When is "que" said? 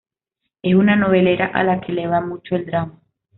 1.79-1.91